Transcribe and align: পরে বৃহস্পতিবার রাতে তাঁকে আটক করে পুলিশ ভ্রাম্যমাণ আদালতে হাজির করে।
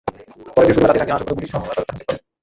পরে 0.55 0.65
বৃহস্পতিবার 0.67 0.89
রাতে 0.91 0.99
তাঁকে 1.01 1.13
আটক 1.15 1.25
করে 1.27 1.35
পুলিশ 1.37 1.49
ভ্রাম্যমাণ 1.51 1.75
আদালতে 1.81 1.91
হাজির 1.97 2.05
করে। 2.07 2.19